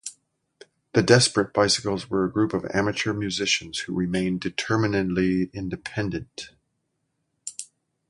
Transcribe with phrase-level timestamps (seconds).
[0.93, 6.49] The Desperate Bicycles were a group of amateur musicians who remained determinedly independent.